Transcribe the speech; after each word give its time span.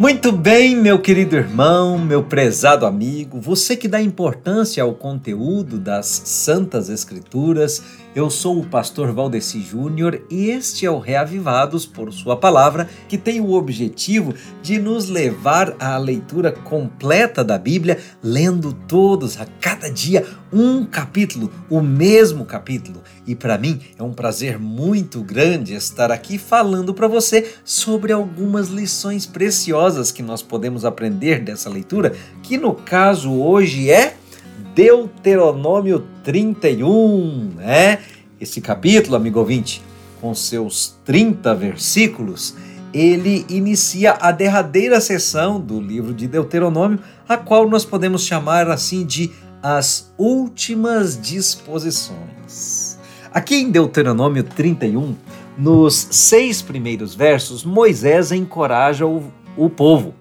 Muito 0.00 0.32
bem, 0.32 0.74
meu 0.74 0.98
querido 0.98 1.36
irmão, 1.36 1.98
meu 1.98 2.22
prezado 2.24 2.86
amigo, 2.86 3.38
você 3.38 3.76
que 3.76 3.86
dá 3.86 4.00
importância 4.00 4.82
ao 4.82 4.94
conteúdo 4.94 5.78
das 5.78 6.06
Santas 6.24 6.88
Escrituras, 6.88 7.82
eu 8.14 8.30
sou 8.30 8.58
o 8.58 8.66
pastor 8.66 9.12
Valdeci 9.12 9.60
Júnior 9.60 10.22
e 10.30 10.48
este 10.48 10.86
é 10.86 10.90
o 10.90 10.98
Reavivados 10.98 11.84
por 11.84 12.10
Sua 12.14 12.34
Palavra, 12.34 12.88
que 13.10 13.18
tem 13.18 13.42
o 13.42 13.52
objetivo 13.52 14.34
de 14.62 14.78
nos 14.78 15.10
levar 15.10 15.76
à 15.78 15.98
leitura 15.98 16.50
completa 16.50 17.44
da 17.44 17.58
Bíblia, 17.58 17.98
lendo 18.22 18.72
todos, 18.72 19.38
a 19.38 19.46
cada 19.60 19.90
dia, 19.90 20.26
um 20.50 20.84
capítulo, 20.84 21.52
o 21.68 21.82
mesmo 21.82 22.46
capítulo. 22.46 23.02
E 23.26 23.34
para 23.36 23.58
mim 23.58 23.78
é 23.96 24.02
um 24.02 24.12
prazer 24.12 24.58
muito 24.58 25.20
grande 25.20 25.74
estar 25.74 26.10
aqui 26.10 26.38
falando 26.38 26.92
para 26.92 27.06
você 27.06 27.52
sobre 27.64 28.12
algumas 28.12 28.68
lições 28.68 29.24
preciosas 29.24 29.89
que 30.12 30.22
nós 30.22 30.42
podemos 30.42 30.84
aprender 30.84 31.40
dessa 31.40 31.68
leitura, 31.68 32.14
que 32.42 32.56
no 32.56 32.74
caso 32.74 33.32
hoje 33.32 33.90
é 33.90 34.16
Deuteronômio 34.74 36.06
31, 36.22 37.54
né? 37.56 37.98
Esse 38.40 38.60
capítulo, 38.60 39.16
amigo 39.16 39.38
ouvinte, 39.38 39.82
com 40.20 40.34
seus 40.34 40.96
30 41.04 41.54
versículos, 41.54 42.54
ele 42.92 43.44
inicia 43.48 44.12
a 44.20 44.32
derradeira 44.32 45.00
sessão 45.00 45.60
do 45.60 45.80
livro 45.80 46.12
de 46.12 46.26
Deuteronômio, 46.26 46.98
a 47.28 47.36
qual 47.36 47.68
nós 47.68 47.84
podemos 47.84 48.24
chamar 48.24 48.68
assim 48.68 49.04
de 49.04 49.30
as 49.62 50.12
últimas 50.16 51.20
disposições. 51.20 52.98
Aqui 53.32 53.56
em 53.56 53.70
Deuteronômio 53.70 54.42
31, 54.42 55.14
nos 55.56 56.08
seis 56.10 56.62
primeiros 56.62 57.14
versos, 57.14 57.64
Moisés 57.64 58.32
encoraja 58.32 59.06
o, 59.06 59.30
o 59.56 59.68
povo. 59.68 60.14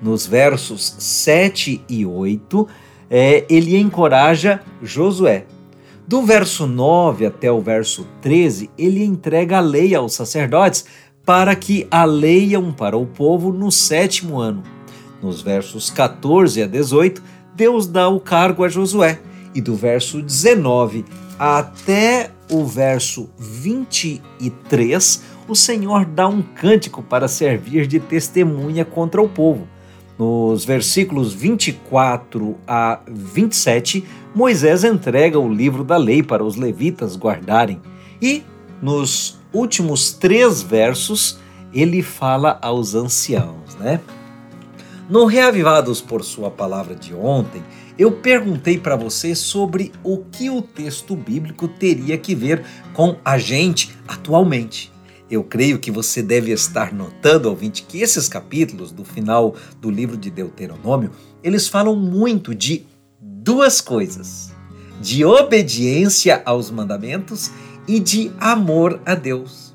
Nos 0.00 0.26
versos 0.26 0.96
7 0.98 1.82
e 1.88 2.04
8, 2.04 2.68
é, 3.10 3.44
ele 3.48 3.76
encoraja 3.76 4.60
Josué. 4.82 5.46
Do 6.06 6.22
verso 6.22 6.66
9 6.66 7.26
até 7.26 7.50
o 7.50 7.60
verso 7.60 8.06
13, 8.20 8.70
ele 8.78 9.04
entrega 9.04 9.58
a 9.58 9.60
lei 9.60 9.94
aos 9.94 10.14
sacerdotes 10.14 10.84
para 11.24 11.56
que 11.56 11.88
a 11.90 12.04
leiam 12.04 12.72
para 12.72 12.96
o 12.96 13.04
povo 13.04 13.52
no 13.52 13.72
sétimo 13.72 14.38
ano. 14.38 14.62
Nos 15.20 15.42
versos 15.42 15.90
14 15.90 16.62
a 16.62 16.66
18, 16.66 17.20
Deus 17.56 17.88
dá 17.88 18.08
o 18.08 18.20
cargo 18.20 18.62
a 18.62 18.68
Josué. 18.68 19.18
E 19.52 19.60
do 19.60 19.74
verso 19.74 20.22
19 20.22 21.04
até 21.38 22.30
o 22.50 22.64
verso 22.64 23.28
23, 23.38 25.22
o 25.48 25.54
Senhor 25.54 26.04
dá 26.04 26.26
um 26.26 26.42
cântico 26.42 27.02
para 27.02 27.28
servir 27.28 27.86
de 27.86 28.00
testemunha 28.00 28.84
contra 28.84 29.22
o 29.22 29.28
povo. 29.28 29.68
Nos 30.18 30.64
versículos 30.64 31.34
24 31.34 32.56
a 32.66 33.00
27, 33.06 34.04
Moisés 34.34 34.82
entrega 34.82 35.38
o 35.38 35.52
livro 35.52 35.84
da 35.84 35.96
lei 35.96 36.22
para 36.22 36.42
os 36.42 36.56
levitas 36.56 37.16
guardarem. 37.16 37.80
E 38.20 38.42
nos 38.80 39.38
últimos 39.52 40.12
três 40.12 40.62
versos, 40.62 41.38
ele 41.72 42.02
fala 42.02 42.58
aos 42.62 42.94
anciãos, 42.94 43.74
né? 43.78 44.00
No 45.08 45.26
Reavivados 45.26 46.00
por 46.00 46.24
Sua 46.24 46.50
Palavra 46.50 46.94
de 46.96 47.14
ontem, 47.14 47.62
eu 47.98 48.10
perguntei 48.10 48.78
para 48.78 48.96
você 48.96 49.34
sobre 49.34 49.92
o 50.02 50.18
que 50.18 50.50
o 50.50 50.60
texto 50.60 51.14
bíblico 51.14 51.68
teria 51.68 52.18
que 52.18 52.34
ver 52.34 52.64
com 52.92 53.16
a 53.24 53.38
gente 53.38 53.96
atualmente. 54.08 54.95
Eu 55.28 55.42
creio 55.42 55.78
que 55.78 55.90
você 55.90 56.22
deve 56.22 56.52
estar 56.52 56.92
notando, 56.92 57.48
ouvinte, 57.48 57.82
que 57.82 58.00
esses 58.00 58.28
capítulos 58.28 58.92
do 58.92 59.04
final 59.04 59.56
do 59.80 59.90
livro 59.90 60.16
de 60.16 60.30
Deuteronômio, 60.30 61.10
eles 61.42 61.66
falam 61.66 61.96
muito 61.96 62.54
de 62.54 62.86
duas 63.20 63.80
coisas: 63.80 64.52
de 65.00 65.24
obediência 65.24 66.42
aos 66.44 66.70
mandamentos 66.70 67.50
e 67.88 67.98
de 67.98 68.30
amor 68.38 69.00
a 69.04 69.14
Deus. 69.14 69.74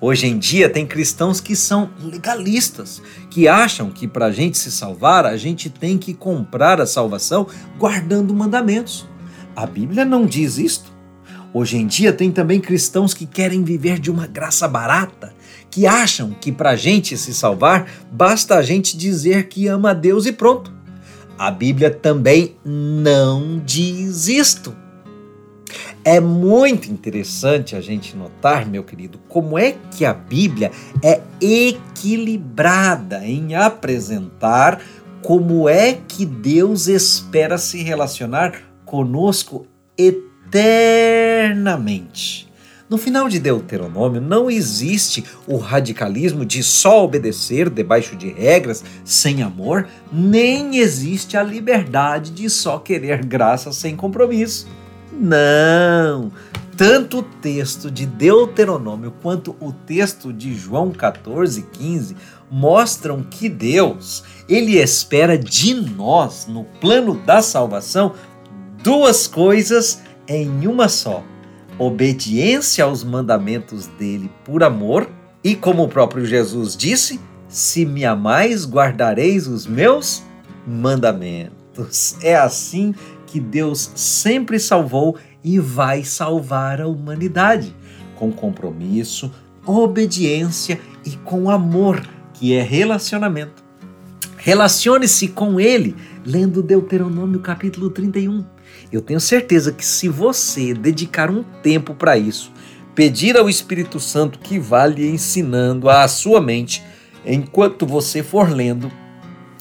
Hoje 0.00 0.26
em 0.26 0.38
dia 0.38 0.68
tem 0.68 0.86
cristãos 0.86 1.40
que 1.40 1.54
são 1.54 1.90
legalistas, 2.02 3.02
que 3.30 3.46
acham 3.46 3.90
que 3.90 4.08
para 4.08 4.26
a 4.26 4.32
gente 4.32 4.56
se 4.56 4.70
salvar 4.70 5.26
a 5.26 5.36
gente 5.36 5.68
tem 5.68 5.98
que 5.98 6.14
comprar 6.14 6.80
a 6.80 6.86
salvação 6.86 7.46
guardando 7.78 8.34
mandamentos. 8.34 9.06
A 9.54 9.66
Bíblia 9.66 10.04
não 10.04 10.26
diz 10.26 10.58
isto. 10.58 10.95
Hoje 11.58 11.78
em 11.78 11.86
dia 11.86 12.12
tem 12.12 12.30
também 12.30 12.60
cristãos 12.60 13.14
que 13.14 13.24
querem 13.24 13.64
viver 13.64 13.98
de 13.98 14.10
uma 14.10 14.26
graça 14.26 14.68
barata, 14.68 15.32
que 15.70 15.86
acham 15.86 16.36
que 16.38 16.52
para 16.52 16.72
a 16.72 16.76
gente 16.76 17.16
se 17.16 17.32
salvar 17.32 17.90
basta 18.12 18.56
a 18.56 18.62
gente 18.62 18.94
dizer 18.94 19.48
que 19.48 19.66
ama 19.66 19.92
a 19.92 19.94
Deus 19.94 20.26
e 20.26 20.32
pronto. 20.32 20.70
A 21.38 21.50
Bíblia 21.50 21.90
também 21.90 22.56
não 22.62 23.58
diz 23.64 24.28
isto. 24.28 24.76
É 26.04 26.20
muito 26.20 26.92
interessante 26.92 27.74
a 27.74 27.80
gente 27.80 28.14
notar, 28.14 28.66
meu 28.66 28.84
querido, 28.84 29.18
como 29.26 29.58
é 29.58 29.76
que 29.90 30.04
a 30.04 30.12
Bíblia 30.12 30.70
é 31.02 31.22
equilibrada 31.40 33.24
em 33.24 33.54
apresentar 33.54 34.82
como 35.22 35.70
é 35.70 35.94
que 36.06 36.26
Deus 36.26 36.86
espera 36.86 37.56
se 37.56 37.82
relacionar 37.82 38.60
conosco 38.84 39.66
eternamente 39.96 40.25
eternamente. 40.48 42.46
No 42.88 42.96
final 42.96 43.28
de 43.28 43.40
Deuteronômio 43.40 44.20
não 44.20 44.48
existe 44.48 45.24
o 45.44 45.56
radicalismo 45.56 46.44
de 46.44 46.62
só 46.62 47.02
obedecer 47.04 47.68
debaixo 47.68 48.14
de 48.14 48.28
regras, 48.28 48.84
sem 49.04 49.42
amor, 49.42 49.88
nem 50.12 50.78
existe 50.78 51.36
a 51.36 51.42
liberdade 51.42 52.30
de 52.30 52.48
só 52.48 52.78
querer 52.78 53.24
graça 53.24 53.72
sem 53.72 53.96
compromisso. 53.96 54.68
Não! 55.12 56.30
Tanto 56.76 57.18
o 57.18 57.22
texto 57.22 57.90
de 57.90 58.06
Deuteronômio 58.06 59.12
quanto 59.22 59.56
o 59.58 59.72
texto 59.72 60.32
de 60.32 60.54
João 60.54 60.92
14, 60.92 61.62
15 61.62 62.14
mostram 62.48 63.22
que 63.22 63.48
Deus, 63.48 64.22
ele 64.48 64.78
espera 64.78 65.36
de 65.36 65.74
nós, 65.74 66.46
no 66.46 66.64
plano 66.64 67.14
da 67.14 67.42
salvação, 67.42 68.12
duas 68.82 69.26
coisas 69.26 70.02
em 70.28 70.66
uma 70.66 70.88
só: 70.88 71.24
obediência 71.78 72.84
aos 72.84 73.04
mandamentos 73.04 73.86
dele 73.86 74.30
por 74.44 74.62
amor, 74.62 75.08
e 75.42 75.54
como 75.54 75.84
o 75.84 75.88
próprio 75.88 76.24
Jesus 76.24 76.76
disse: 76.76 77.20
se 77.48 77.84
me 77.84 78.04
amais, 78.04 78.68
guardareis 78.68 79.46
os 79.46 79.66
meus 79.66 80.22
mandamentos. 80.66 82.16
É 82.22 82.34
assim 82.34 82.94
que 83.26 83.38
Deus 83.38 83.90
sempre 83.94 84.58
salvou 84.58 85.16
e 85.44 85.58
vai 85.58 86.02
salvar 86.02 86.80
a 86.80 86.88
humanidade, 86.88 87.74
com 88.16 88.32
compromisso, 88.32 89.30
obediência 89.64 90.80
e 91.04 91.10
com 91.10 91.50
amor, 91.50 92.04
que 92.34 92.54
é 92.54 92.62
relacionamento. 92.62 93.64
Relacione-se 94.36 95.28
com 95.28 95.60
Ele, 95.60 95.94
lendo 96.24 96.62
Deuteronômio 96.62 97.40
capítulo 97.40 97.90
31 97.90 98.55
eu 98.92 99.00
tenho 99.00 99.20
certeza 99.20 99.72
que 99.72 99.84
se 99.84 100.08
você 100.08 100.72
dedicar 100.74 101.30
um 101.30 101.42
tempo 101.62 101.94
para 101.94 102.16
isso, 102.16 102.52
pedir 102.94 103.36
ao 103.36 103.48
Espírito 103.48 104.00
Santo 104.00 104.38
que 104.38 104.58
vá 104.58 104.86
lhe 104.86 105.08
ensinando 105.08 105.88
a 105.88 106.06
sua 106.08 106.40
mente 106.40 106.82
enquanto 107.24 107.86
você 107.86 108.22
for 108.22 108.48
lendo 108.48 108.90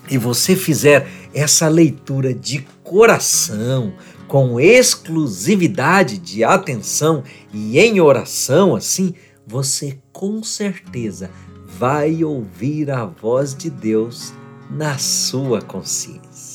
e 0.10 0.18
você 0.18 0.56
fizer 0.56 1.08
essa 1.34 1.68
leitura 1.68 2.34
de 2.34 2.66
coração, 2.84 3.94
com 4.28 4.60
exclusividade 4.60 6.18
de 6.18 6.44
atenção 6.44 7.24
e 7.54 7.80
em 7.80 8.00
oração, 8.00 8.76
assim, 8.76 9.14
você 9.46 10.00
com 10.12 10.44
certeza 10.44 11.30
vai 11.78 12.24
ouvir 12.24 12.90
a 12.90 13.06
voz 13.06 13.56
de 13.56 13.70
Deus 13.70 14.34
na 14.70 14.98
sua 14.98 15.62
consciência. 15.62 16.55